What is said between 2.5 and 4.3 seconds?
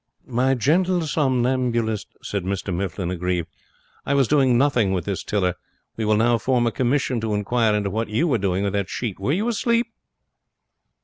Mifflin, aggrieved, 'I was